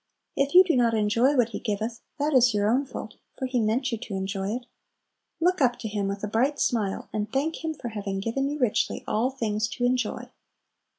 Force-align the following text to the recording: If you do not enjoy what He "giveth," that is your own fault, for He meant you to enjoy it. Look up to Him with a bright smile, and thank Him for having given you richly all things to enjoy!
If 0.35 0.55
you 0.55 0.63
do 0.63 0.75
not 0.75 0.95
enjoy 0.95 1.35
what 1.35 1.49
He 1.49 1.59
"giveth," 1.59 2.01
that 2.17 2.33
is 2.33 2.55
your 2.55 2.67
own 2.67 2.85
fault, 2.87 3.17
for 3.37 3.45
He 3.45 3.59
meant 3.59 3.91
you 3.91 3.99
to 3.99 4.15
enjoy 4.15 4.49
it. 4.55 4.65
Look 5.39 5.61
up 5.61 5.77
to 5.77 5.87
Him 5.87 6.07
with 6.07 6.23
a 6.23 6.27
bright 6.27 6.59
smile, 6.59 7.07
and 7.13 7.31
thank 7.31 7.63
Him 7.63 7.75
for 7.75 7.89
having 7.89 8.19
given 8.19 8.49
you 8.49 8.57
richly 8.57 9.03
all 9.07 9.29
things 9.29 9.67
to 9.67 9.83
enjoy! 9.85 10.31